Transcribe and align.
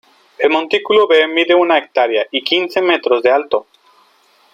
El 0.39 0.49
Montículo 0.49 1.05
B 1.07 1.27
mide 1.27 1.53
una 1.53 1.77
hectárea 1.77 2.25
y 2.31 2.43
quince 2.43 2.81
metros 2.81 3.21
de 3.21 3.29
alto. 3.29 3.67